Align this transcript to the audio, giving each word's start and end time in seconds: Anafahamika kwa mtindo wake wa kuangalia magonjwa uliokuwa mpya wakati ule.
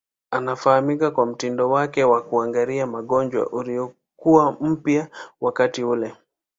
Anafahamika 0.31 1.11
kwa 1.11 1.25
mtindo 1.25 1.69
wake 1.69 2.03
wa 2.03 2.21
kuangalia 2.21 2.87
magonjwa 2.87 3.49
uliokuwa 3.49 4.51
mpya 4.61 5.07
wakati 5.41 5.83
ule. 5.83 6.15